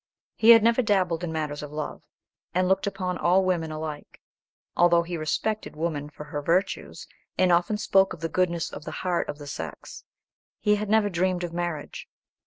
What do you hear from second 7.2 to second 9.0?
and often spoke of the goodness of